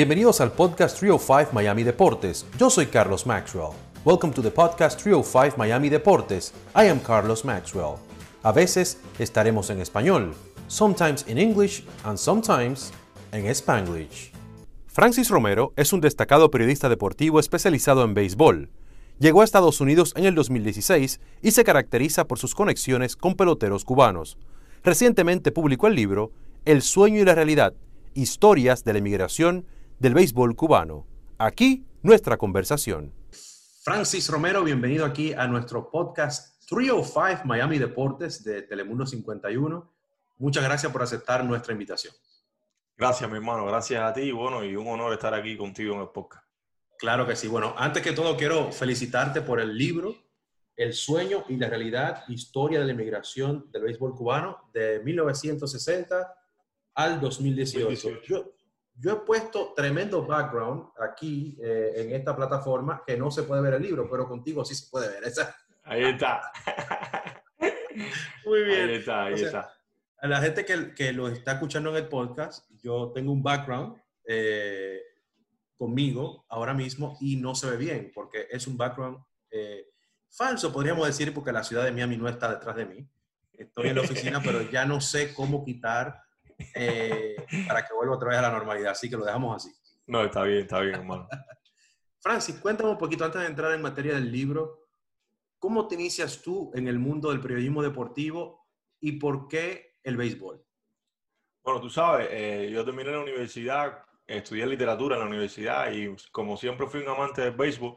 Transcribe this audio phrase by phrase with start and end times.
[0.00, 2.46] Bienvenidos al podcast 305 Miami Deportes.
[2.58, 3.74] Yo soy Carlos Maxwell.
[4.02, 6.54] Welcome to the podcast 305 Miami Deportes.
[6.74, 7.96] I am Carlos Maxwell.
[8.42, 10.32] A veces estaremos en español,
[10.68, 12.94] sometimes in English and sometimes
[13.32, 14.32] en Spanglish.
[14.86, 18.70] Francis Romero es un destacado periodista deportivo especializado en béisbol.
[19.18, 23.84] Llegó a Estados Unidos en el 2016 y se caracteriza por sus conexiones con peloteros
[23.84, 24.38] cubanos.
[24.82, 26.32] Recientemente publicó el libro
[26.64, 27.74] El sueño y la realidad,
[28.14, 29.66] historias de la emigración
[30.00, 31.06] del béisbol cubano.
[31.36, 33.12] Aquí nuestra conversación.
[33.82, 39.92] Francis Romero, bienvenido aquí a nuestro podcast 305 Miami Deportes de Telemundo 51.
[40.38, 42.14] Muchas gracias por aceptar nuestra invitación.
[42.96, 43.66] Gracias, mi hermano.
[43.66, 44.32] Gracias a ti.
[44.32, 46.46] Bueno, y un honor estar aquí contigo en el podcast.
[46.98, 47.46] Claro que sí.
[47.48, 50.16] Bueno, antes que todo quiero felicitarte por el libro
[50.76, 56.34] El sueño y la realidad, historia de la inmigración del béisbol cubano de 1960
[56.94, 58.59] al 2018 yo
[59.08, 63.82] he puesto tremendo background aquí eh, en esta plataforma que no se puede ver el
[63.82, 65.32] libro, pero contigo sí se puede ver.
[65.84, 66.52] Ahí está.
[68.44, 68.88] Muy bien.
[68.88, 69.72] Ahí está, ahí está.
[70.18, 73.96] A la gente que, que, lo está escuchando en el podcast, yo tengo un background
[74.24, 75.00] eh,
[75.76, 79.18] conmigo ahora mismo y no se ve bien porque es un background
[79.50, 79.86] eh,
[80.28, 83.08] falso, podríamos decir, porque la ciudad de Miami no está detrás de mí.
[83.52, 86.20] Estoy en la oficina, pero ya no sé cómo quitar
[86.74, 88.92] eh, para que vuelva otra vez a la normalidad.
[88.92, 89.74] Así que lo dejamos así.
[90.06, 91.28] No, está bien, está bien, hermano.
[92.20, 94.88] Francis, cuéntame un poquito antes de entrar en materia del libro,
[95.58, 98.66] ¿cómo te inicias tú en el mundo del periodismo deportivo
[99.00, 100.62] y por qué el béisbol?
[101.62, 106.56] Bueno, tú sabes, eh, yo terminé la universidad, estudié literatura en la universidad y como
[106.56, 107.96] siempre fui un amante del béisbol,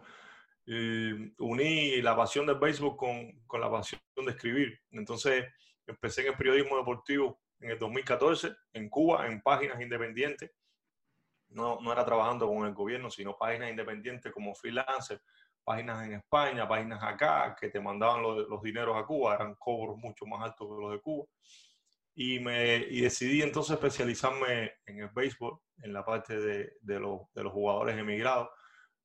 [1.40, 4.80] uní la pasión del béisbol con, con la pasión de escribir.
[4.92, 5.46] Entonces
[5.86, 10.52] empecé en el periodismo deportivo en el 2014 en Cuba, en páginas independientes.
[11.50, 15.22] No, no era trabajando con el gobierno, sino páginas independientes como freelancer,
[15.64, 19.98] páginas en España, páginas acá, que te mandaban los, los dineros a Cuba, eran cobros
[19.98, 21.26] mucho más altos que los de Cuba.
[22.16, 27.22] Y, me, y decidí entonces especializarme en el béisbol, en la parte de, de, los,
[27.34, 28.50] de los jugadores emigrados,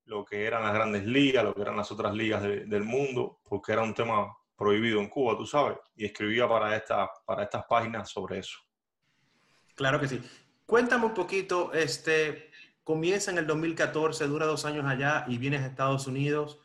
[0.05, 3.71] lo que eran las grandes ligas, lo que eran las otras ligas del mundo, porque
[3.71, 8.09] era un tema prohibido en Cuba, tú sabes, y escribía para, esta, para estas páginas
[8.11, 8.59] sobre eso.
[9.73, 10.21] Claro que sí.
[10.65, 12.51] Cuéntame un poquito, este,
[12.83, 16.59] comienza en el 2014, dura dos años allá y vienes a Estados Unidos.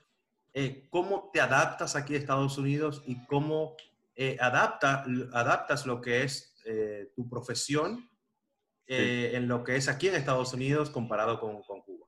[0.53, 3.77] Eh, ¿Cómo te adaptas aquí a Estados Unidos y cómo
[4.17, 8.11] eh, adapta, adaptas lo que es eh, tu profesión
[8.87, 12.07] en lo que es aquí en Estados Unidos comparado con, con Cuba?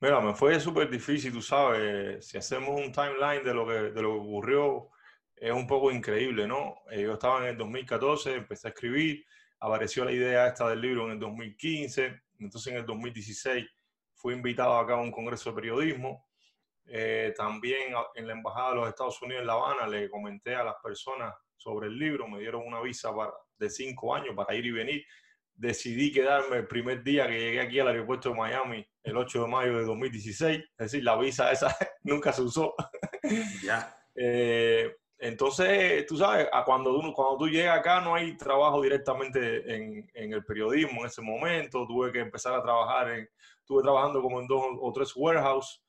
[0.00, 4.02] Mira, me fue súper difícil, tú sabes, si hacemos un timeline de lo que, de
[4.02, 4.90] lo que ocurrió
[5.36, 6.82] es un poco increíble, ¿no?
[6.90, 9.24] Eh, yo estaba en el 2014, empecé a escribir,
[9.60, 13.66] apareció la idea esta del libro en el 2015, entonces en el 2016
[14.14, 16.28] fui invitado acá a un congreso de periodismo.
[16.86, 20.64] Eh, también en la Embajada de los Estados Unidos en La Habana le comenté a
[20.64, 24.66] las personas sobre el libro, me dieron una visa para, de cinco años para ir
[24.66, 25.04] y venir.
[25.54, 29.48] Decidí quedarme el primer día que llegué aquí al aeropuerto de Miami, el 8 de
[29.48, 30.58] mayo de 2016.
[30.58, 32.74] Es decir, la visa esa nunca se usó.
[33.62, 33.96] Ya.
[34.16, 39.74] eh, entonces, tú sabes, a cuando, uno, cuando tú llegas acá no hay trabajo directamente
[39.74, 41.86] en, el periodismo en ese momento.
[41.86, 45.82] Tuve que empezar a trabajar, en, estuve trabajando como en dos o tres warehouse,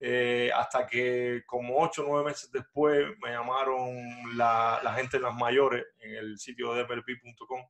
[0.00, 5.36] eh, hasta que como ocho o nueve meses después me llamaron la, gente de las
[5.36, 7.62] mayores en el sitio de mlp.com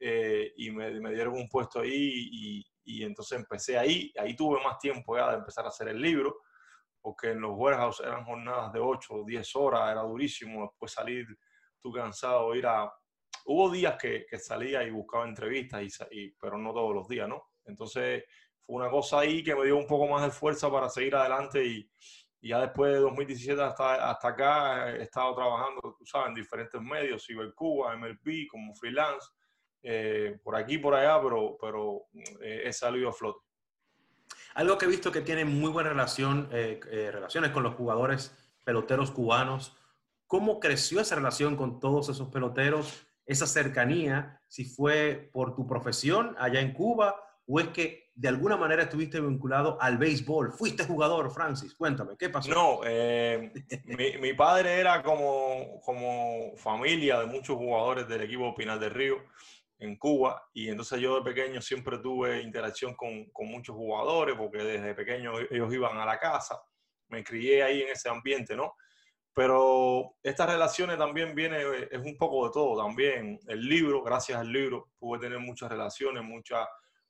[0.00, 4.10] eh, y me, me, dieron un puesto ahí y, y entonces empecé ahí.
[4.18, 6.34] Ahí tuve más tiempo ya de empezar a hacer el libro
[7.06, 11.24] porque en los warehouse eran jornadas de 8 o 10 horas, era durísimo, después salir
[11.80, 12.92] tú cansado, ir a...
[13.44, 17.28] Hubo días que, que salía y buscaba entrevistas, y, y, pero no todos los días,
[17.28, 17.50] ¿no?
[17.64, 18.24] Entonces
[18.60, 21.64] fue una cosa ahí que me dio un poco más de fuerza para seguir adelante
[21.64, 21.88] y,
[22.40, 26.80] y ya después de 2017 hasta, hasta acá he estado trabajando, tú sabes, en diferentes
[26.80, 29.28] medios, Cibercuba, MLB, como freelance,
[29.80, 32.06] eh, por aquí, por allá, pero, pero
[32.42, 33.45] eh, he salido a flote.
[34.56, 38.34] Algo que he visto que tiene muy buena relación, eh, eh, relaciones con los jugadores
[38.64, 39.76] peloteros cubanos.
[40.26, 43.06] ¿Cómo creció esa relación con todos esos peloteros?
[43.26, 47.16] Esa cercanía, si fue por tu profesión allá en Cuba
[47.46, 50.54] o es que de alguna manera estuviste vinculado al béisbol.
[50.54, 51.74] Fuiste jugador, Francis.
[51.74, 52.50] Cuéntame, ¿qué pasó?
[52.50, 53.52] No, eh,
[53.84, 59.16] mi, mi, padre era como, como familia de muchos jugadores del equipo Pinal del Río
[59.78, 64.58] en Cuba y entonces yo de pequeño siempre tuve interacción con, con, muchos jugadores porque
[64.58, 66.58] desde pequeño ellos iban a la casa,
[67.08, 68.74] me crié ahí en ese ambiente, ¿no?
[69.36, 71.58] Pero estas relaciones también viene,
[71.90, 73.38] es un poco de todo también.
[73.46, 76.66] El libro, gracias al libro, pude tener muchas relaciones, mucha,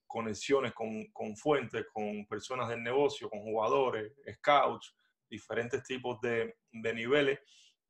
[0.09, 4.93] conexiones con, con, fuentes, con personas del negocio, con jugadores, scouts,
[5.31, 7.39] diferentes tipos de, de niveles.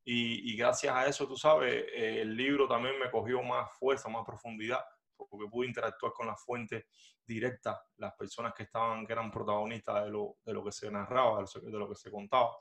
[0.08, 4.08] Y, y, gracias a eso, tú sabes, eh, el libro también me cogió más fuerza,
[4.08, 4.79] más profundidad,
[5.17, 6.85] porque pude interactuar con las fuentes
[7.26, 11.43] directas, las personas que estaban, que eran protagonistas de lo, de lo que se narraba,
[11.43, 12.56] de lo que se contaba.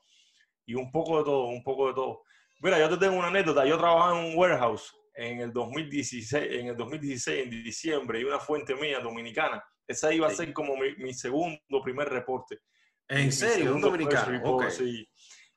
[0.65, 2.23] Y un poco de todo, un poco de todo.
[2.61, 3.63] Mira, yo te tengo una anécdota.
[3.63, 8.39] Yo trabajaba en un warehouse en el 2016, en el 2016, en diciembre, y una
[8.39, 9.63] fuente mía dominicana.
[9.87, 12.59] Esa iba a ser como mi, mi segundo primer reporte.
[13.07, 13.75] ¿En serio?
[13.75, 14.69] Un dominicano.
[14.71, 15.07] Sí.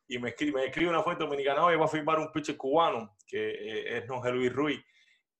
[0.09, 3.15] Y me escribe, me escribe una fuente dominicana, hoy va a firmar un pitcher cubano,
[3.27, 4.81] que eh, es Jorge Luis Ruiz.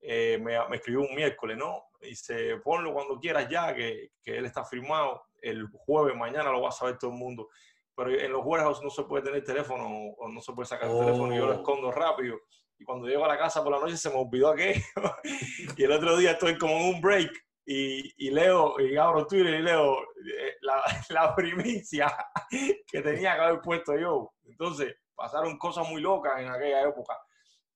[0.01, 1.85] Eh, me, me, escribió un miércoles, ¿no?
[2.01, 5.23] Dice, ponlo cuando quieras ya, que, que, él está firmado.
[5.41, 7.49] El jueves, mañana lo va a saber todo el mundo.
[7.97, 10.99] Pero en los warehouse no se puede tener teléfono o no se puede sacar el
[11.01, 11.57] teléfono y yo lo oh.
[11.57, 12.39] escondo rápido.
[12.79, 14.81] Y cuando llego a la casa por la noche se me olvidó aquello.
[15.77, 17.33] y el otro día estoy como en un break
[17.71, 22.11] y, y, leo, y abro Twitter y leo eh, la, la, primicia
[22.51, 24.33] que tenía que haber puesto yo.
[24.47, 27.15] Entonces, pasaron cosas muy locas en aquella época,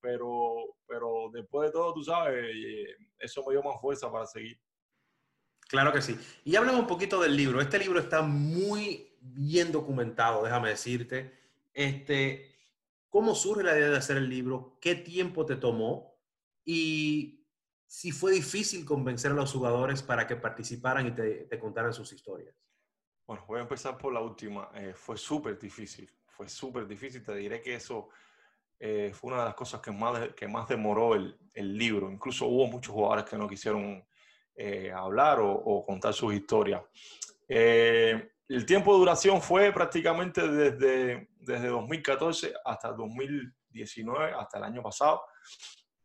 [0.01, 2.87] pero, pero después de todo, tú sabes, eh,
[3.19, 4.59] eso me dio más fuerza para seguir.
[5.69, 6.19] Claro que sí.
[6.43, 7.61] Y háblame un poquito del libro.
[7.61, 11.39] Este libro está muy bien documentado, déjame decirte.
[11.75, 12.57] Este,
[13.11, 14.79] ¿Cómo surge la idea de hacer el libro?
[14.81, 16.19] ¿Qué tiempo te tomó?
[16.65, 17.42] Y
[17.93, 22.57] si fue difícil convencer a los jugadores para que participaran y te, contaran sus historias.
[23.27, 24.71] Bueno, voy a empezar por la última.
[24.75, 27.23] Eh, fue súper difícil, fue súper difícil.
[27.23, 28.09] Te diré que eso
[28.81, 32.11] eh, fue una de las cosas que más, que más demoró el, el, libro.
[32.11, 34.03] Incluso hubo muchos jugadores que no quisieron
[34.55, 36.83] eh, hablar o, o, contar sus historias.
[37.47, 45.21] el tiempo de duración fue prácticamente desde, desde 2014 hasta 2019, hasta el año pasado.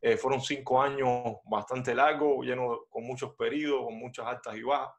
[0.01, 4.95] Eh, fueron cinco años bastante largos, llenos con muchos periodos, con muchas altas y bajas.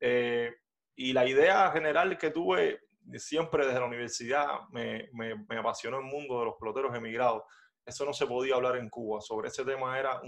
[0.00, 0.52] Eh,
[0.96, 2.80] y la idea general que tuve
[3.14, 7.42] siempre desde la universidad me, me, apasionó el mundo de los peloteros emigrados.
[7.84, 9.20] Eso no se podía hablar en Cuba.
[9.20, 10.20] Sobre ese tema era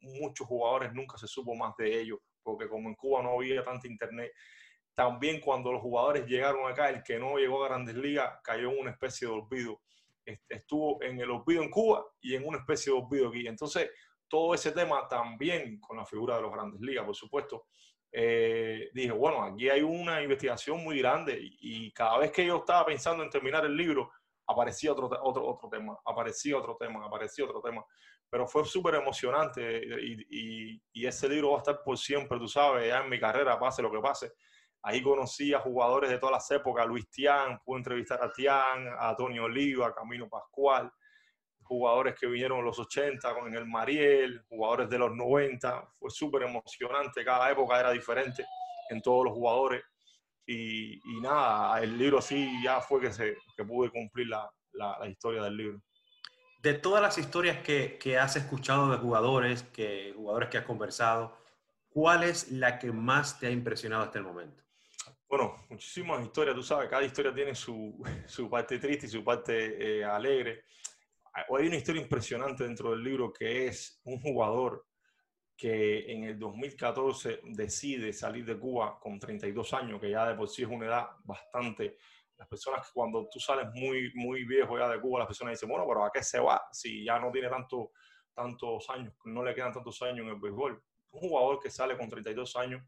[0.00, 3.86] muchos jugadores nunca se supo más de ellos, porque como en Cuba no había tanto
[3.86, 4.32] internet,
[4.94, 8.80] también cuando los jugadores llegaron acá, el que no llegó a Grandes Ligas cayó en
[8.80, 9.80] una especie de olvido
[10.48, 13.46] estuvo en el olvido en Cuba y en una especie de olvido aquí.
[13.46, 13.90] Entonces,
[14.28, 17.66] todo ese tema también con la figura de los grandes ligas, por supuesto,
[18.12, 22.86] eh, dije, bueno, aquí hay una investigación muy grande y, cada vez que yo estaba
[22.86, 24.10] pensando en terminar el libro,
[24.46, 27.84] aparecía otro, otro, otro tema, aparecía otro tema, aparecía otro tema.
[28.28, 32.48] Pero fue súper emocionante y, y, y, ese libro va a estar por siempre, tú
[32.48, 34.32] sabes, ya en mi carrera, pase lo que pase.
[34.88, 39.16] Ahí conocí a jugadores de todas las épocas, Luis Tian, pude entrevistar a Tian, a
[39.16, 40.88] Tony Oliva, a Camilo Pascual,
[41.64, 45.88] jugadores que vinieron en los 80 con el Mariel, jugadores de los 90.
[45.98, 48.46] Fue súper emocionante, cada época era diferente
[48.88, 49.82] en todos los jugadores.
[50.46, 54.96] Y, y, nada, el libro sí ya fue que, se, que pude cumplir la, la,
[55.00, 55.82] la historia del libro.
[56.62, 61.36] De todas las historias que, que, has escuchado de jugadores, que, jugadores que has conversado,
[61.88, 64.65] ¿cuál es la que más te ha impresionado hasta el momento?
[65.28, 69.98] Bueno, muchísimas historias, tú sabes, cada historia tiene su, su parte triste y su parte
[69.98, 70.64] eh, alegre.
[71.32, 74.86] Hay una historia impresionante dentro del libro que es un jugador
[75.56, 80.48] que en el 2014 decide salir de Cuba con 32 años, que ya de por
[80.48, 81.98] sí es una edad bastante...
[82.38, 85.70] Las personas que cuando tú sales muy, muy viejo ya de Cuba, las personas dicen,
[85.70, 87.92] bueno, pero ¿a qué se va si ya no tiene tanto,
[88.34, 90.82] tantos años, no le quedan tantos años en el béisbol?
[91.12, 92.82] Un jugador que sale con 32 años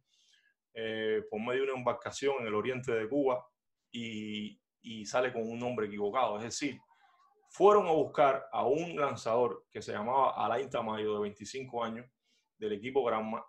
[0.74, 3.44] eh, por medio de una embarcación en el oriente de Cuba
[3.90, 6.36] y, y, sale con un nombre equivocado.
[6.38, 6.78] Es decir,
[7.50, 12.06] fueron a buscar a un lanzador que se llamaba Alain Tamayo, de 25 años,
[12.58, 13.44] del equipo Granma,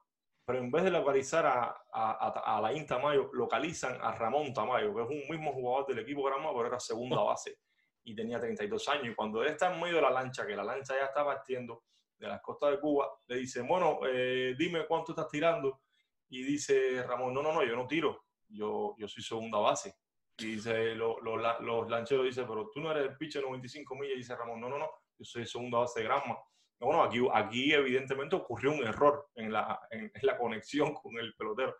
[0.45, 2.11] pero en vez de localizar a, a,
[2.43, 6.51] a, Alain Tamayo, localizan a Ramón Tamayo, que es un mismo jugador del equipo Granma,
[6.53, 7.59] pero era segunda base
[8.03, 9.09] y tenía 32 años.
[9.09, 11.83] Y cuando él está en medio de la lancha, que la lancha ya está partiendo
[12.17, 15.81] de las costas de Cuba, le dice, bueno, eh, dime cuánto estás tirando
[16.29, 19.95] y dice Ramón, no, no, no, yo no tiro, yo, yo soy segunda base.
[20.37, 24.15] Y dice, lo, lo, los lancheros dicen, pero tú no eres el pitcher 95 millas.
[24.15, 26.37] Y dice Ramón, no, no, no, yo soy segunda base de Granma.
[26.79, 31.75] Bueno, aquí, aquí evidentemente ocurrió un error en la, en, la conexión con el pelotero.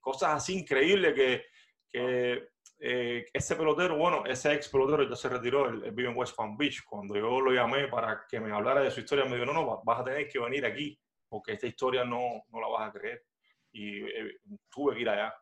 [0.00, 1.44] Cosas así increíbles que,
[1.86, 6.34] que eh, ese pelotero, bueno, ese ex pelotero ya se retiró, él, vive en West
[6.34, 6.82] Palm Beach.
[6.88, 9.82] Cuando yo lo llamé para que me hablara de su historia, me dijo, no, no,
[9.84, 13.26] vas a tener que venir aquí, porque esta historia no, no la vas a creer
[13.72, 15.34] y eh, tuve que ir allá.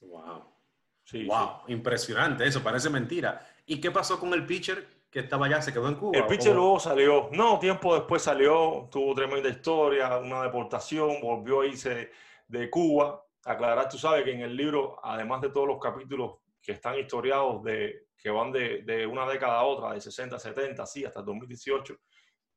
[0.00, 0.52] Wow.
[1.04, 3.44] Sí, wow, impresionante eso, parece mentira.
[3.66, 5.60] ¿Y qué pasó con el pitcher que estaba allá?
[5.60, 6.18] ¿Se quedó en Cuba?
[6.18, 11.66] El pitcher luego salió, no, tiempo después salió, tuvo tremenda historia, una deportación, volvió a
[11.66, 12.10] irse
[12.46, 16.72] de Cuba aclarar, tú sabes que en el libro, además de todos los capítulos que
[16.72, 21.04] están historiados de que van de, de una década a otra, de 60, 70, sí,
[21.04, 21.96] hasta 2018,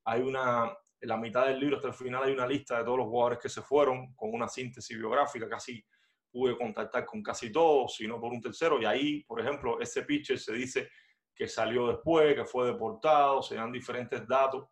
[0.04, 2.98] hay una, en la mitad del libro hasta el final hay una lista de todos
[2.98, 5.84] los jugadores que se fueron con una síntesis biográfica, casi
[6.32, 10.38] pude contactar con casi todos, sino por un tercero, y ahí, por ejemplo, ese pitcher
[10.38, 10.90] se dice
[11.34, 14.66] que salió después, que fue deportado, se dan diferentes datos,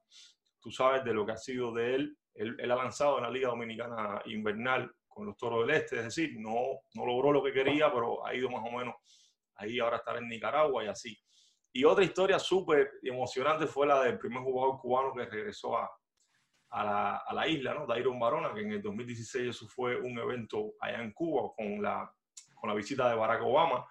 [0.60, 3.30] tú sabes de lo que ha sido de él, él, él ha lanzado en la
[3.30, 7.54] Liga Dominicana Invernal con los Toros del Este, es decir, no, no logró lo que
[7.54, 8.96] quería, pero ha ido más o menos
[9.56, 11.18] ahí ahora estar en Nicaragua y así.
[11.72, 15.90] Y otra historia súper emocionante fue la del primer jugador cubano que regresó a,
[16.74, 17.86] a, la, a la, isla, ¿no?
[17.86, 22.12] Dairon Barona, que en el 2016 eso fue un evento allá en Cuba con la,
[22.56, 23.88] con la visita de Barack Obama.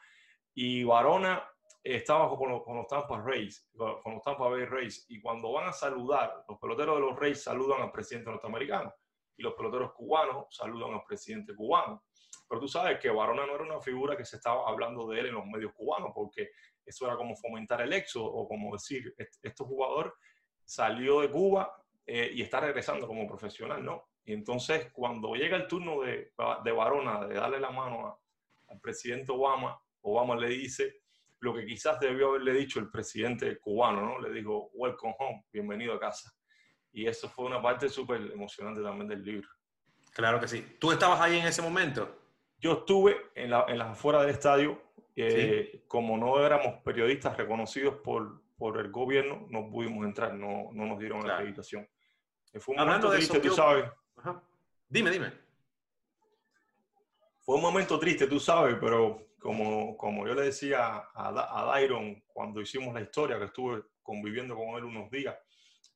[0.54, 1.48] Y Barona
[1.82, 5.68] estaba con los, con los Tampa Rays, con los Tampa Bay Rays, y cuando van
[5.68, 8.92] a saludar, los peloteros de los Rays saludan al presidente norteamericano
[9.36, 12.04] y los peloteros cubanos saludan al presidente cubano.
[12.48, 15.26] Pero tú sabes que Barona no era una figura que se estaba hablando de él
[15.26, 16.50] en los medios cubanos, porque
[16.84, 20.14] eso era como fomentar el éxodo o como decir, este jugador
[20.64, 24.08] salió de Cuba eh, y está regresando como profesional, ¿no?
[24.24, 26.32] Y entonces cuando llega el turno de,
[26.64, 28.20] de Barona de darle la mano
[28.68, 31.02] al presidente Obama, Obama le dice
[31.42, 34.20] lo que quizás debió haberle dicho el presidente cubano, ¿no?
[34.20, 36.32] Le dijo, welcome home, bienvenido a casa.
[36.92, 39.48] Y eso fue una parte súper emocionante también del libro.
[40.12, 40.76] Claro que sí.
[40.78, 42.16] ¿Tú estabas ahí en ese momento?
[42.58, 44.80] Yo estuve en, la, en las afueras del estadio.
[45.14, 50.86] Eh, Como no éramos periodistas reconocidos por, por el gobierno, no pudimos entrar, no, no
[50.86, 51.88] nos dieron la acreditación.
[52.58, 53.90] Fue un Hablando momento triste, tú sabes.
[54.88, 55.32] Dime, dime.
[57.40, 62.22] Fue un momento triste, tú sabes, pero como, como yo le decía a, a Dairon
[62.26, 65.36] cuando hicimos la historia, que estuve conviviendo con él unos días,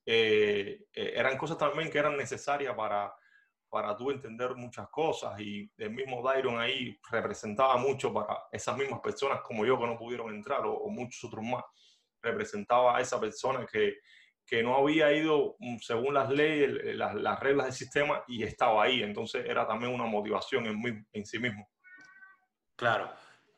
[0.05, 3.15] eh, eh, eran cosas también que eran necesarias para,
[3.69, 9.01] para tú entender muchas cosas y el mismo Dairon ahí representaba mucho para esas mismas
[9.01, 11.65] personas como yo que no pudieron entrar o, o muchos otros más,
[12.23, 13.97] representaba a esa persona que,
[14.47, 18.85] que no había ido mm, según las leyes, las, las, reglas del sistema y estaba
[18.85, 19.03] ahí.
[19.03, 21.69] Entonces era también una motivación en, en sí mismo.
[22.77, 23.11] Claro.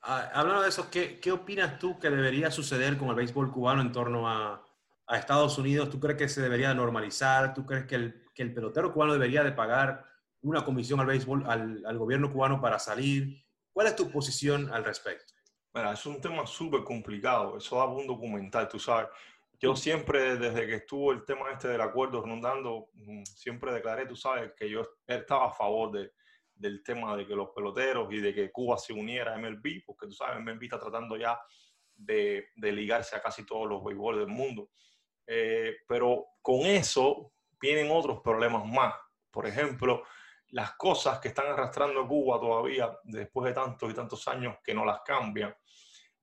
[0.03, 3.83] Ah, hablando de eso, ¿qué, ¿qué, opinas tú que debería suceder con el béisbol cubano
[3.83, 4.65] en torno a,
[5.07, 5.91] a Estados Unidos?
[5.91, 7.53] ¿Tú crees que se debería normalizar?
[7.53, 10.07] ¿Tú crees que el, que el pelotero cubano debería de pagar
[10.43, 13.45] una comisión al béisbol, al, al gobierno cubano para salir?
[13.73, 15.35] ¿Cuál es tu posición al respecto?
[15.75, 17.59] Mira, es un tema súper complicado.
[17.59, 19.09] Eso da un documental, tú sabes
[19.61, 24.15] yo siempre, desde que estuvo el tema este del acuerdo rondando, mm, siempre declaré, tú
[24.15, 26.13] sabes, que yo estaba a favor de,
[26.55, 30.07] del tema de que los peloteros y de que Cuba se uniera a MLB, porque
[30.07, 31.41] tú sabes, MLB está tratando ya
[31.93, 34.71] de, de ligarse a casi todos los béisboles del mundo.
[35.27, 38.95] Eh, pero con eso vienen otros problemas más.
[39.31, 40.03] Por ejemplo,
[40.51, 44.85] las cosas que están arrastrando Cuba todavía, después de tantos y tantos años que no
[44.85, 45.55] las cambian,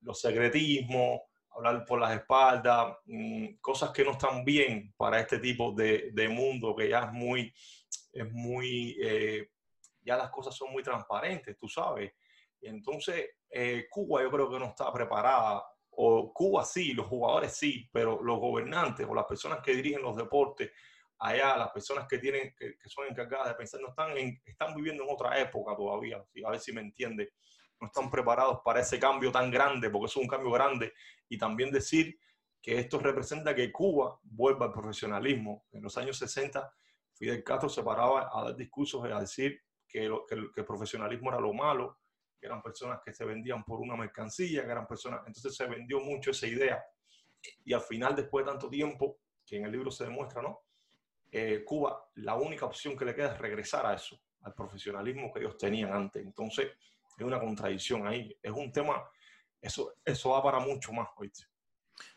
[0.00, 5.72] los secretismos, hablar por las espaldas, mm, cosas que no están bien para este tipo
[5.72, 7.52] de, de mundo que ya es muy,
[8.12, 9.50] es muy, eh,
[10.02, 12.12] ya las cosas son muy transparentes, tú sabes.
[12.60, 17.88] Entonces, eh, Cuba yo creo que no está preparada, o Cuba sí, los jugadores sí,
[17.92, 20.70] pero los gobernantes o las personas que dirigen los deportes,
[21.18, 24.74] allá las personas que tienen que, que son encargadas de pensar no están en, están
[24.74, 27.32] viviendo en otra época todavía a ver si me entiende
[27.80, 30.92] no están preparados para ese cambio tan grande porque es un cambio grande
[31.28, 32.18] y también decir
[32.66, 35.66] que esto representa que Cuba vuelva al profesionalismo.
[35.70, 36.68] En los años 60,
[37.14, 41.38] Fidel Castro se paraba a dar discursos y a decir que, que, el profesionalismo era
[41.38, 42.00] lo malo,
[42.36, 45.20] que eran personas que se vendían por una mercancía, que eran personas...
[45.28, 46.84] Entonces se vendió mucho esa idea.
[47.64, 50.65] Y al final, después de tanto tiempo, que en el libro se demuestra, ¿no?
[51.38, 55.40] Eh, Cuba, la única opción que le queda es regresar a eso, al profesionalismo que
[55.40, 56.24] ellos tenían antes.
[56.24, 56.68] Entonces,
[57.18, 58.34] es una contradicción ahí.
[58.42, 59.04] Es un tema
[59.60, 61.44] eso, eso va para mucho más, ¿oíste?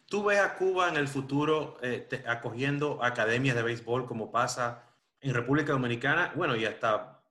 [0.05, 4.83] ¿Tú ves a Cuba en el futuro eh, te, acogiendo academias de béisbol como pasa
[5.19, 6.31] en República Dominicana?
[6.35, 7.21] Bueno, y hasta,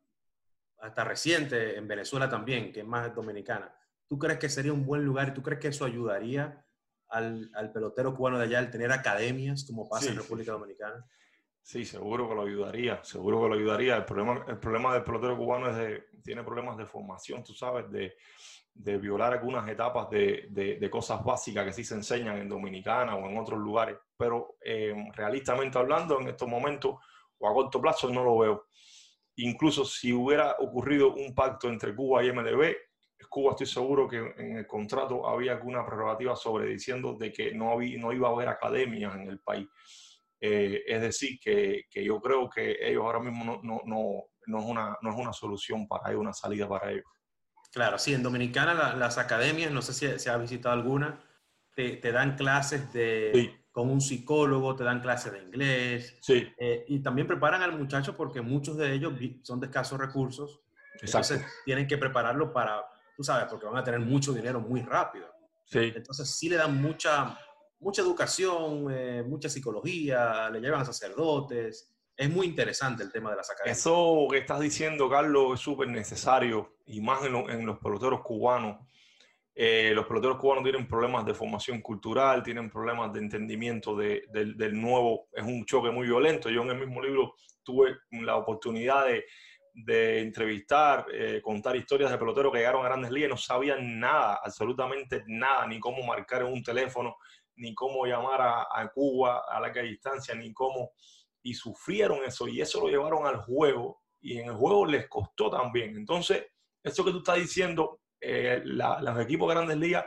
[0.81, 3.75] hasta reciente en Venezuela también, que es más dominicana.
[4.07, 5.33] ¿Tú crees que sería un buen lugar?
[5.33, 6.65] ¿Tú crees que eso ayudaría
[7.09, 10.59] al, al pelotero cubano de allá al tener academias como pasa sí, en República sí,
[10.59, 11.07] Dominicana?
[11.69, 13.97] Sí, seguro que lo ayudaría, seguro que lo ayudaría.
[13.97, 17.91] El problema, el problema del pelotero cubano es de, tiene problemas de formación, tú sabes,
[17.91, 18.17] de,
[18.73, 23.17] de violar algunas etapas de, de, de, cosas básicas que sí se enseñan en Dominicana
[23.17, 26.95] o en otros lugares, pero eh, realistamente hablando, en estos momentos
[27.37, 28.69] o a corto plazo no lo veo.
[29.37, 32.77] Incluso si hubiera ocurrido un pacto entre Cuba y MLB,
[33.29, 37.73] Cuba estoy seguro que en el contrato había alguna prerrogativa sobre diciendo de que no,
[37.73, 39.69] había, no iba a haber academias en el país.
[40.41, 44.59] Eh, es decir, que, que, yo creo que ellos ahora mismo no, no, no, no,
[44.59, 47.05] es una, no es una solución para ellos, una salida para ellos.
[47.73, 51.21] Claro, sí, en Dominicana las academias, no sé si se ha visitado alguna,
[51.75, 56.19] te, te dan clases de, con un psicólogo, te dan clases de inglés.
[56.21, 56.49] Sí.
[56.59, 60.61] Eh, y también preparan al muchacho porque muchos de ellos son de escasos recursos.
[60.95, 61.35] Exacto.
[61.35, 62.85] Entonces tienen que prepararlo para,
[63.17, 65.27] tú sabes, porque van a tener mucho dinero muy rápido.
[65.65, 65.93] Sí.
[65.95, 67.39] Entonces sí le dan mucha,
[67.81, 71.95] mucha educación, eh, mucha psicología, le llevan a sacerdotes.
[72.17, 73.79] Es muy interesante el tema de las academias.
[73.79, 78.79] Eso que estás diciendo, Carlos, es súper necesario, y más en, los peloteros cubanos.
[79.55, 85.29] Eh, los peloteros cubanos tienen problemas de formación cultural, tienen problemas de entendimiento del nuevo.
[85.33, 86.49] Es un choque muy violento.
[86.51, 89.25] Yo en el mismo libro tuve la oportunidad de,
[89.85, 94.01] de entrevistar, eh, contar historias de peloteros que llegaron a grandes ligas y no sabían
[94.01, 97.17] nada, absolutamente nada, ni cómo marcar en un teléfono,
[97.59, 100.93] ni cómo llamar a, Cuba a larga distancia, ni cómo,
[101.43, 105.51] y sufrieron eso, y eso lo llevaron al juego, y en el juego les costó
[105.51, 105.97] también.
[105.97, 106.47] Entonces,
[106.83, 110.07] eso que tú estás diciendo, eh, los equipos de grandes ligas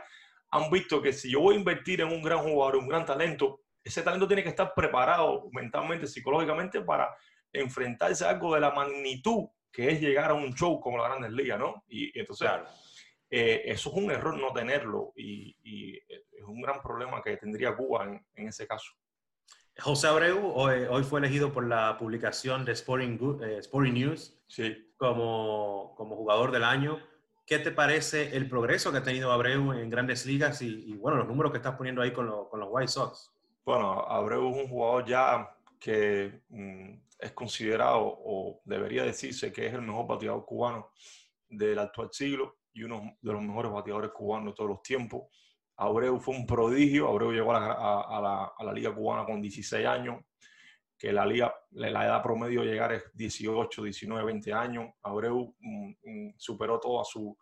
[0.50, 3.60] han visto que si yo voy a invertir en un gran jugador, un gran talento,
[3.82, 7.14] ese talento tiene que estar preparado mentalmente, psicológicamente para
[7.52, 11.32] enfrentarse a algo de la magnitud que es llegar a un show como la Grandes
[11.32, 11.84] Ligas, ¿no?
[11.88, 12.48] Y, entonces,
[13.30, 15.98] eh, eso es un error no tenerlo y,
[16.42, 18.92] es un gran problema que tendría Cuba en, ese caso.
[19.78, 24.92] José Abreu hoy, fue elegido por la publicación de Sporting, eh, News sí.
[24.96, 27.00] como, como jugador del año.
[27.46, 31.26] ¿Qué te parece el progreso que ha tenido Abreu en grandes ligas y, bueno, los
[31.26, 33.32] números que estás poniendo ahí con, con, los White Sox?
[33.64, 39.74] Bueno, Abreu es un jugador ya que mm, es considerado, o debería decirse que es
[39.74, 40.90] el mejor bateador cubano
[41.48, 45.24] del actual siglo y uno de los mejores bateadores cubanos de todos los tiempos.
[45.76, 50.22] Abreu fue un prodigio, Abreu llegó a la, liga cubana con 16 años,
[50.98, 54.90] que la liga, la edad promedio de llegar es 18, 19, 20 años.
[55.02, 57.36] Abreu mm, mm, superó todas su,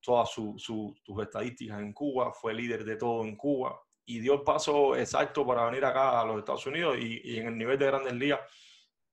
[0.00, 4.42] todas su, sus estadísticas en Cuba, fue líder de todo en Cuba y dio el
[4.42, 7.86] paso exacto para venir acá a los Estados Unidos y, y en el nivel de
[7.86, 8.40] grandes ligas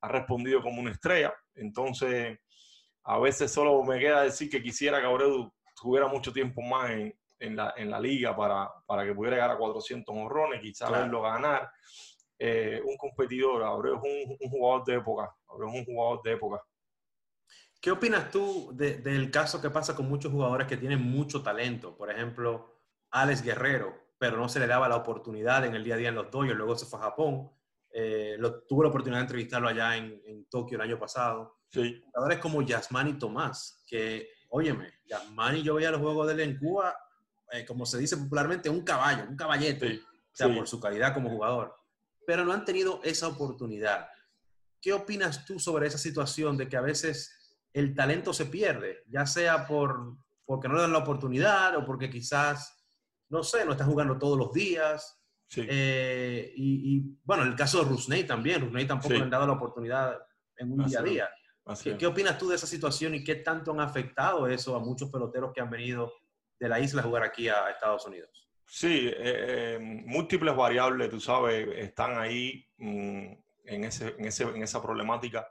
[0.01, 1.33] ha respondido como una estrella.
[1.55, 2.39] Entonces,
[3.03, 7.18] a veces solo me queda decir que quisiera que Abreu tuviera mucho tiempo más en,
[7.39, 11.21] en, la, en la, liga para, para, que pudiera llegar a 400 honrones, quizás verlo
[11.21, 11.71] ganar.
[12.37, 15.35] Eh, un competidor, Abreu es un, un, jugador de época.
[15.47, 16.63] Abreu es un jugador de época.
[17.81, 21.95] ¿Qué opinas tú del caso que pasa con muchos jugadores que tienen mucho talento?
[21.95, 25.97] Por ejemplo, Alex Guerrero, pero no se le daba la oportunidad en el día a
[25.97, 27.49] día en los Dodgers, luego se fue a Japón.
[27.91, 31.59] Eh, lo, tuve la oportunidad de entrevistarlo allá en, en Tokio el año pasado.
[31.69, 32.01] Sí.
[32.05, 36.95] Jugadores como Yasmani Tomás, que, óyeme, Yasmani yo veía los juegos de él en Cuba,
[37.51, 41.29] eh, como se dice popularmente, un caballo, un caballete, o sea, por su calidad como
[41.29, 41.75] jugador.
[42.25, 44.07] Pero no han tenido esa oportunidad.
[44.81, 49.25] ¿Qué opinas tú sobre esa situación de que a veces el talento se pierde, ya
[49.25, 52.85] sea por, porque no le dan la oportunidad o porque quizás,
[53.29, 55.15] no sé, no está jugando todos los días?
[55.55, 59.53] Eh, y, bueno, en el caso de Rusney también, Rusney tampoco le han dado la
[59.53, 60.17] oportunidad
[60.55, 61.29] en un día a día.
[61.97, 65.51] ¿Qué, opinas tú de esa situación y qué tanto han afectado eso a muchos peloteros
[65.53, 66.11] que han venido
[66.59, 68.49] de la isla jugar aquí a Estados Unidos?
[68.65, 73.31] Sí, eh, eh, múltiples variables, tú sabes, están ahí mm,
[73.65, 75.49] en, ese, en, ese, en, esa problemática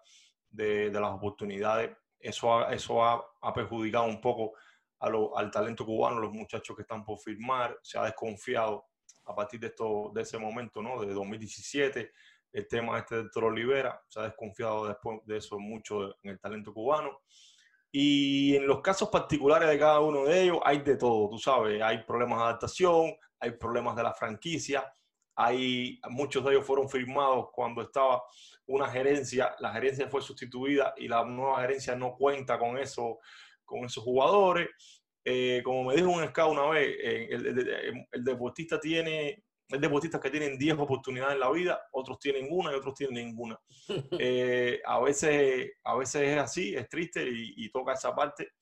[0.51, 1.97] de, de, las oportunidades.
[2.21, 4.53] Eso ha, eso ha, ha perjudicado un poco
[5.01, 8.87] a lo, al talento cubano, los muchachos que están por firmar, se ha desconfiado
[9.27, 11.01] a partir de, esto, de ese momento, ¿no?
[11.01, 12.12] De 2017,
[12.53, 16.40] el tema este de Toro Olivera, se ha desconfiado después de eso mucho en el
[16.40, 17.21] talento cubano.
[17.90, 21.81] Y en los casos particulares de cada uno de ellos hay de todo, tú sabes,
[21.83, 24.92] hay problemas de adaptación, hay problemas de la franquicia,
[25.40, 28.22] hay, muchos de ellos fueron firmados cuando estaba
[28.66, 33.20] una gerencia, la gerencia fue sustituida y la nueva gerencia no cuenta con, eso,
[33.64, 34.68] con esos jugadores.
[35.24, 40.31] Eh, como me dijo un scout una vez, eh, el, deportista tiene, hay deportistas que
[40.31, 43.59] tienen 10 oportunidades en la vida, otros tienen una y otros tienen ninguna.
[44.20, 48.52] Eh, a, veces, a veces es así, es triste y, toca esa parte.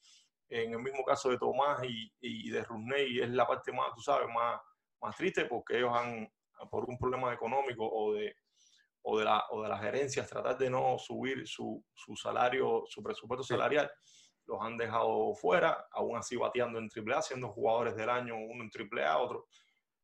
[0.49, 4.01] En el mismo caso de Tomás y, y de Rusney, es la parte más, tú
[4.01, 4.61] sabes, más,
[5.01, 6.29] más triste porque ellos han,
[6.71, 8.35] por un problema económico o de,
[9.03, 13.03] o de, la, o de las gerencias, tratar de no subir su, su salario, su
[13.03, 13.90] presupuesto salarial
[14.47, 18.71] los han dejado fuera, aún así bateando en AAA, siendo jugadores del año, uno en
[18.71, 19.49] AAA, otro.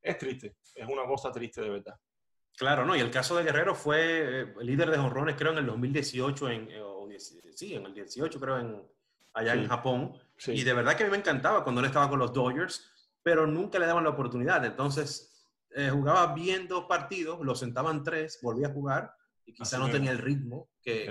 [0.03, 1.99] Es triste, es una cosa triste de verdad.
[2.57, 2.95] Claro, ¿no?
[2.95, 6.69] Y el caso de Guerrero fue eh, líder de jonrones, creo, en el 2018, en,
[6.71, 8.83] eh, sí, en el 18, creo, en,
[9.33, 10.13] allá en Japón.
[10.47, 12.91] Y de verdad que a mí me encantaba cuando él estaba con los Dodgers,
[13.23, 14.65] pero nunca le daban la oportunidad.
[14.65, 19.15] Entonces, eh, jugaba bien dos partidos, lo sentaban tres, volvía a jugar
[19.47, 21.07] y quizá no tenía el ritmo que,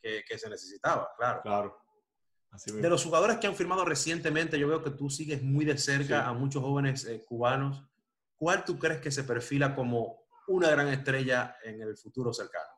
[0.00, 1.40] que, se necesitaba, claro.
[1.42, 1.85] Claro.
[2.64, 6.26] De los jugadores que han firmado recientemente, yo veo que tú sigues muy de cerca
[6.26, 7.82] a muchos jóvenes eh, cubanos.
[8.36, 12.68] ¿Cuál tú crees que se perfila como una gran estrella en el futuro cercano?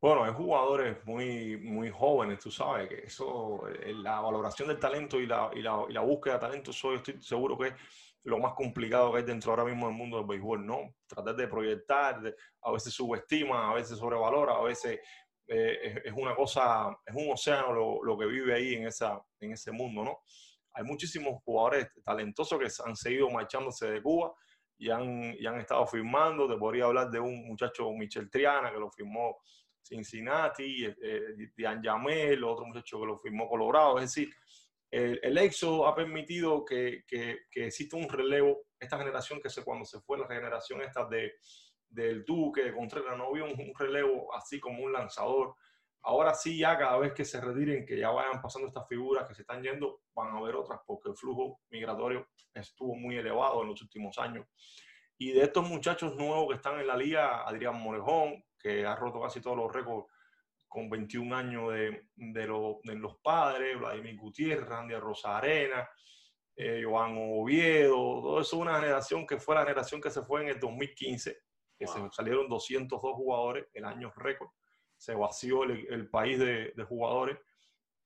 [0.00, 5.20] Bueno, hay jugadores muy, muy jóvenes, tú sabes, que eso, eh, la valoración del talento
[5.20, 7.74] y la, y la, y la búsqueda de talento, eso yo estoy seguro que es
[8.24, 10.94] lo más complicado que hay dentro ahora mismo del mundo del béisbol, ¿no?
[11.06, 15.00] Tratar de proyectar, a veces subestima, a veces sobrevalora, a veces
[15.52, 19.52] eh, es, una cosa, es un océano lo, lo, que vive ahí en, esa, en
[19.52, 20.20] ese mundo, ¿no?
[20.74, 24.32] Hay muchísimos jugadores talentosos que han seguido marchándose de Cuba
[24.78, 26.48] y han, y han estado firmando.
[26.48, 29.38] Te podría hablar de un muchacho, Michel Triana, que lo firmó
[29.82, 31.50] Cincinnati, eh,
[31.82, 33.98] Yamel, otro muchacho que lo firmó Colorado.
[33.98, 34.32] Es decir,
[34.88, 38.66] el, el éxodo ha permitido que, que, que, exista un relevo.
[38.78, 41.32] Esta generación que se, cuando se fue la generación esta de,
[41.90, 45.54] del Duque, de Contreras, no había un, relevo así como un lanzador.
[46.02, 49.34] Ahora sí, ya cada vez que se retiren, que ya vayan pasando estas figuras que
[49.34, 53.68] se están yendo, van a haber otras, porque el flujo migratorio estuvo muy elevado en
[53.68, 54.46] los últimos años.
[55.18, 59.20] Y de estos muchachos nuevos que están en la liga, Adrián Morejón, que ha roto
[59.20, 60.06] casi todos los récords
[60.66, 65.86] con 21 años de, de, los padres, Vladimir Gutiérrez, Randy Rosarena,
[66.56, 70.42] eh, Joan Oviedo, todo eso es una generación que fue la generación que se fue
[70.42, 71.38] en el 2015,
[71.80, 74.50] que se salieron 202 jugadores, el año récord,
[74.98, 77.38] se vació el, país de, de, jugadores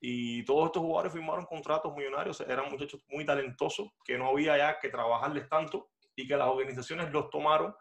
[0.01, 4.79] y todos estos jugadores firmaron contratos millonarios, eran muchachos muy talentosos, que no había ya
[4.79, 7.75] que trabajarles tanto y que las organizaciones los tomaron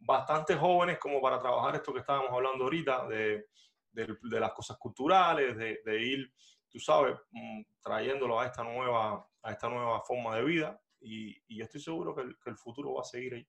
[0.00, 3.46] bastante jóvenes como para trabajar esto que estábamos hablando ahorita, de,
[3.92, 6.32] de, las cosas culturales, de, de, ir,
[6.68, 10.80] tú sabes, mm, trayéndolo a esta nueva, a esta nueva forma de vida.
[11.00, 13.48] Y, y estoy seguro que el, que el, futuro va a seguir ahí.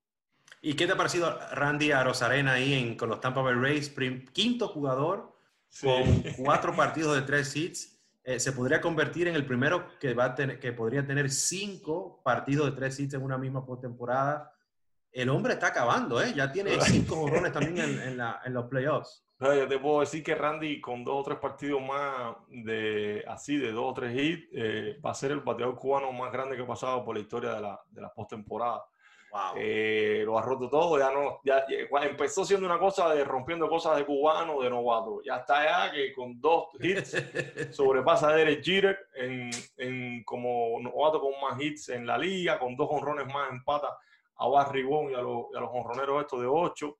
[0.62, 3.94] ¿Y qué te ha parecido Randy Arosarena ahí en, con los Tampa Bay Rays?
[4.34, 5.36] Quinto jugador
[5.82, 7.98] con cuatro partidos de tres hits.
[8.24, 12.22] Eh, se podría convertir en el primero que, va a tener, que podría tener cinco
[12.24, 14.54] partidos de tres hits en una misma postemporada
[15.12, 16.34] el hombre está acabando, ¿eh?
[16.36, 19.26] Ya tiene cinco jorrones también en, en, los playoffs.
[19.40, 23.72] yo te puedo decir que Randy, con dos o tres partidos más de así, de
[23.72, 26.68] dos o tres hits, eh, va a ser el bateador cubano más grande que ha
[26.68, 28.84] pasado por la historia de la, de la postemporada.
[29.32, 29.54] Wow.
[29.58, 31.64] Eh, lo ha roto todo, ya no, ya,
[32.02, 35.22] empezó siendo una cosa de rompiendo cosas de cubano, de novato.
[35.24, 37.16] Ya está ya que con dos hits
[37.76, 42.76] sobrepasa a Derek Jeter en, en, como novato con más hits en la liga, con
[42.76, 43.96] dos honrones más empata
[44.38, 46.98] a Barribón y a, los, a los honroneros estos de 8.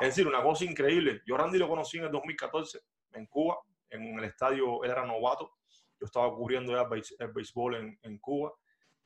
[0.00, 1.22] Es decir, una cosa increíble.
[1.26, 2.80] Yo Randy lo conocí en el 2014
[3.12, 3.58] en Cuba,
[3.90, 5.52] en el estadio, él era novato.
[6.00, 8.52] Yo estaba cubriendo ya el, béisbol en, en, Cuba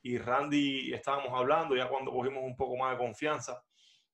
[0.05, 3.63] y Randy estábamos hablando ya cuando cogimos un poco más de confianza.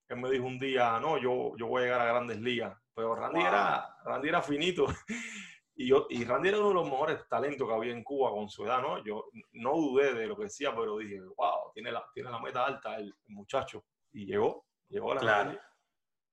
[0.08, 2.77] Él me dijo un día, no, yo, yo voy a llegar a grandes ligas.
[2.95, 4.88] Pero Randy, era, Randy era finito
[5.75, 8.47] Y, yo, y Randy era uno de los mejores talentos que había en Cuba con
[8.49, 9.04] su edad, ¿no?
[9.04, 12.65] Yo no dudé de lo que decía, pero dije, wow, tiene la, tiene la meta
[12.65, 13.84] alta el, muchacho.
[14.13, 15.60] Y llegó, llegó a la claro.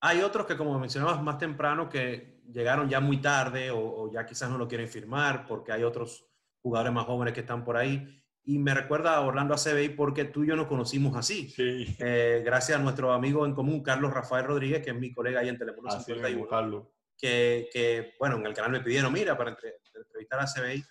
[0.01, 4.51] Hay otros que, como mencionabas más temprano, que llegaron ya muy tarde o, ya quizás
[4.51, 6.25] no lo quieren firmar porque hay otros
[6.63, 8.23] jugadores más jóvenes que están por ahí.
[8.49, 11.51] Y me recuerda a Orlando Acevedo porque tú y yo nos conocimos así.
[11.51, 11.97] Sí.
[11.99, 15.49] Eh, gracias a nuestro amigo en común, Carlos Rafael Rodríguez, que es mi colega ahí
[15.49, 16.47] en Telemundo 51.
[16.49, 16.87] Carlos
[17.19, 20.85] que, bueno, en el canal me pidieron, mira, para entrevistar a CBI.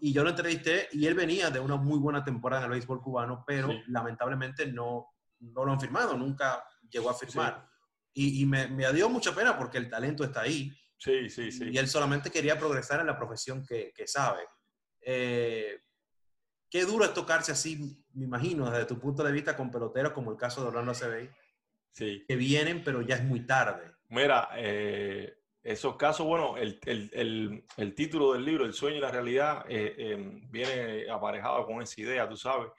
[0.00, 3.00] Y yo lo entrevisté y él venía de una muy buena temporada en el béisbol
[3.00, 5.08] cubano, pero lamentablemente no,
[5.40, 7.68] no lo han firmado, nunca llegó a firmar.
[8.12, 10.72] Y, y me, me, dio mucha pena porque el talento está ahí.
[10.96, 11.70] Sí, sí, sí.
[11.70, 14.42] Y él solamente quería progresar en la profesión que, que sabe.
[15.00, 15.80] Eh,
[16.74, 20.32] qué duro es tocarse así, me imagino, desde tu punto de vista con peloteros como
[20.32, 21.30] el caso de Orlando CBI.
[21.92, 22.24] Sí.
[22.26, 23.92] Que vienen, pero ya es muy tarde.
[24.08, 29.12] Mira, eh, esos casos, bueno, el, el, el, título del libro, El sueño y la
[29.12, 32.72] realidad, eh, em, viene aparejado con esa idea, tú sabes,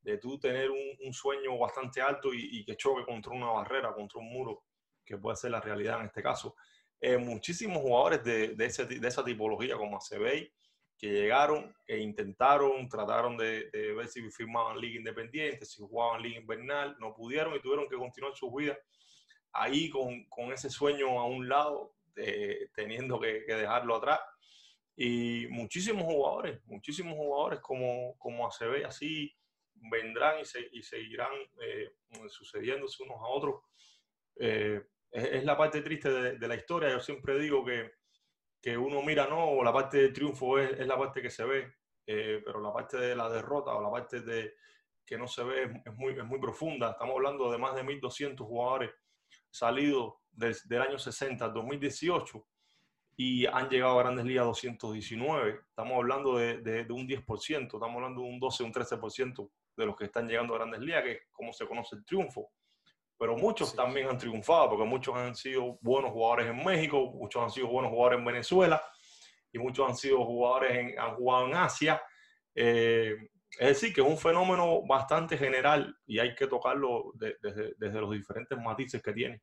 [0.00, 3.92] de tú tener un, un sueño bastante alto y, y, que choque contra una barrera,
[3.92, 4.64] contra un muro,
[5.04, 6.56] que puede ser la realidad en este caso.
[6.98, 10.50] Eh, muchísimos jugadores de, de, ese, de, esa tipología, como Acebey,
[10.98, 16.40] que llegaron e intentaron, trataron de, de, ver si firmaban liga independiente, si jugaban liga
[16.40, 18.78] invernal, no pudieron y tuvieron que continuar su vida
[19.52, 21.94] ahí con, con ese sueño a un lado,
[22.74, 24.20] teniendo que, dejarlo atrás.
[24.96, 29.34] Y muchísimos jugadores, muchísimos jugadores como, como ACB, así
[29.90, 31.94] vendrán y, se, y seguirán eh,
[32.28, 33.62] sucediéndose unos a otros.
[34.36, 36.90] Eh, es, la parte triste de, la historia.
[36.90, 37.90] Yo siempre digo que,
[38.62, 41.74] que, uno mira, no, la parte del triunfo es, es la parte que se ve,
[42.06, 44.54] eh, pero la parte de la derrota o la parte de
[45.04, 46.92] que no se ve es, muy, es muy profunda.
[46.92, 48.92] Estamos hablando de más de 1.200 jugadores
[49.50, 52.46] salidos del, año 60 al 2018
[53.16, 55.60] y han llegado a grandes ligas 219.
[55.68, 59.96] Estamos hablando de, de, un 10%, estamos hablando de un 12, un 13% de los
[59.96, 62.50] que están llegando a grandes ligas, que es como se conoce el triunfo.
[63.22, 67.50] Pero muchos también han triunfado, porque muchos han sido buenos jugadores en México, muchos han
[67.52, 68.82] sido buenos jugadores en Venezuela
[69.52, 72.02] y muchos han sido jugadores en, han jugado en Asia.
[72.52, 73.14] Eh,
[73.60, 78.10] es decir, que es un fenómeno bastante general y hay que tocarlo desde, desde los
[78.10, 79.40] diferentes matices que tiene.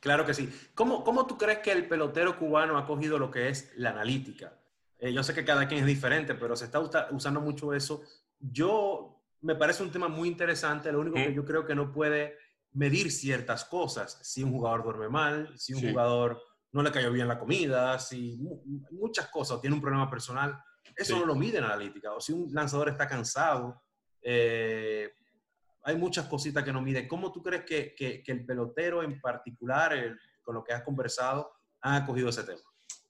[0.00, 0.52] Claro que sí.
[0.74, 4.58] ¿Cómo, ¿Cómo, tú crees que el pelotero cubano ha cogido lo que es la analítica?
[4.98, 8.02] Eh, yo sé que cada quien es diferente, pero se está usando mucho eso.
[8.40, 10.90] Yo me parece un tema muy interesante.
[10.90, 14.18] Lo único que yo creo que no puede medir ciertas cosas.
[14.22, 16.40] Si un jugador duerme mal, si un jugador
[16.72, 18.38] no le cayó bien la comida, si
[18.90, 20.56] muchas cosas, tiene un problema personal.
[20.96, 22.12] Eso no lo mide en analítica.
[22.12, 23.82] O si un lanzador está cansado.
[24.22, 25.10] Eh,
[25.82, 27.08] hay muchas cositas que no miden.
[27.08, 29.92] ¿Cómo tú crees que, que, el pelotero en particular,
[30.42, 32.60] con lo que has conversado, ha acogido ese tema?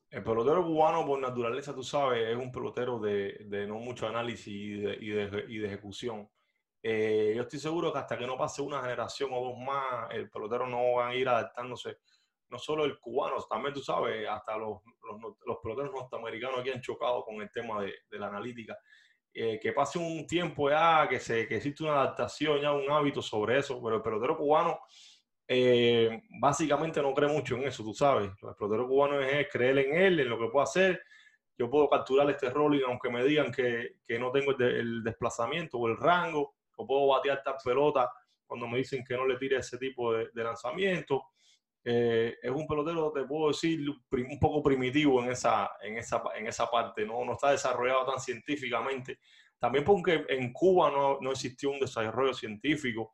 [0.09, 4.49] El pelotero cubano, por naturaleza, tú sabes, es un pelotero de, de no mucho análisis
[4.49, 6.29] y de, y de, y de ejecución.
[6.83, 10.31] Eh, yo estoy seguro que hasta que no pase una generación o dos más, el
[10.31, 11.99] pelotero no va a ir adaptándose.
[12.49, 16.81] No solo el cubano, también tú sabes, hasta los, los, los peloteros norteamericanos aquí han
[16.81, 18.77] chocado con el tema de, de la analítica.
[19.33, 23.23] Eh, que pase un tiempo ya, que, se, que existe una adaptación, ya un hábito
[23.23, 24.81] sobre eso, pero el pelotero cubano
[25.47, 28.31] eh, básicamente no cree mucho en eso, tú sabes.
[28.43, 31.03] El pelotero cubano es creer en él, en lo que puede hacer.
[31.57, 35.89] Yo puedo capturar este rolling aunque me digan que, que no tengo el, desplazamiento o
[35.89, 38.11] el rango, o puedo batear esta pelota
[38.47, 41.25] cuando me dicen que no le tire ese tipo de, de lanzamiento.
[41.85, 46.47] Eh, es un pelotero, te puedo decir, un poco primitivo en esa, en esa, en
[46.47, 47.25] esa parte, ¿no?
[47.25, 49.21] no está desarrollado tan científicamente.
[49.59, 53.13] También porque en Cuba no, no existió un desarrollo científico,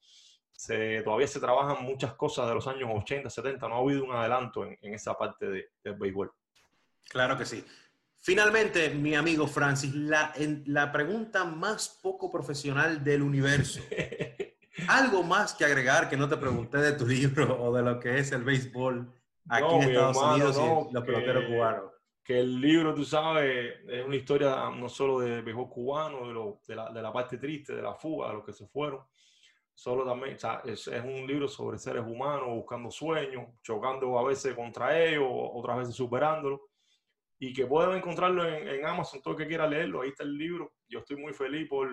[0.53, 4.13] se, todavía se trabajan muchas cosas de los años 80, 70, no ha habido un
[4.13, 6.33] adelanto en, en esa parte de, del béisbol.
[7.09, 7.65] Claro que sí.
[8.27, 13.81] Finalmente, mi amigo Francis, la, en, la pregunta más poco profesional del universo.
[14.89, 18.19] algo más que agregar que no te pregunté de tu libro o de lo que
[18.19, 19.09] es el béisbol
[19.49, 20.61] aquí en Estados Unidos
[20.91, 21.93] y los peloteros cubanos.
[22.25, 26.61] Que el libro, tú sabes, es una historia no solo de béisbol cubano, de, lo,
[26.67, 29.03] de, la, de, la, parte triste, de la fuga, de los que se fueron.
[29.73, 34.25] Solo también, o sea, es, es, un libro sobre seres humanos buscando sueños, chocando a
[34.25, 36.71] veces contra ellos, otras veces superándolo.
[37.39, 40.37] Y que pueden encontrarlo en, en Amazon, todo el que quiera leerlo, ahí está el
[40.37, 40.73] libro.
[40.89, 41.89] Yo estoy muy feliz por,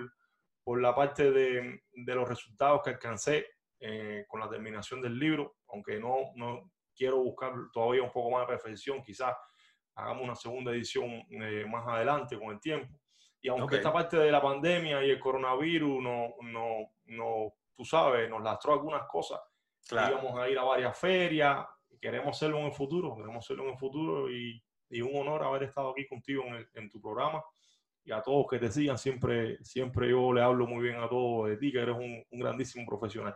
[0.63, 3.47] por la parte de, de los resultados que alcancé
[3.79, 8.47] eh, con la terminación del libro, aunque no, no quiero buscar todavía un poco más
[8.47, 9.35] de perfección, quizás
[9.95, 12.97] hagamos una segunda edición eh, más adelante con el tiempo.
[13.41, 18.29] Y aunque esta parte de la pandemia y el coronavirus no, no, no tú sabes,
[18.29, 19.41] nos lastró algunas cosas,
[19.85, 20.13] claro.
[20.13, 21.65] íbamos a ir a varias ferias,
[21.99, 25.63] queremos hacerlo en el futuro, queremos hacerlo en el futuro y, y un honor haber
[25.63, 27.43] estado aquí contigo en, el, en tu programa
[28.05, 31.49] y a todos que te sigan, siempre, siempre yo le hablo muy bien a todos
[31.49, 33.35] de ti, que eres un, un, grandísimo profesional.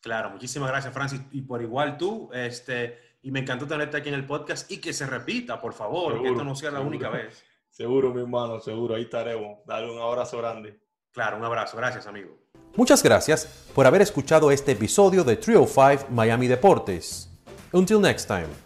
[0.00, 1.20] Claro, muchísimas gracias, Francis.
[1.32, 4.92] Y por igual tú, este, y me encantó tenerte aquí en el podcast y que
[4.92, 7.44] se repita, por favor, seguro, que esto no sea la única vez.
[7.68, 9.58] Seguro, mi hermano, seguro, ahí estaremos.
[9.66, 10.80] Dale un abrazo grande.
[11.12, 11.76] Claro, un abrazo.
[11.76, 12.38] Gracias, amigo.
[12.74, 17.30] Muchas gracias por haber escuchado este episodio de Trio 5 Miami Deportes.
[17.72, 18.65] Until next time.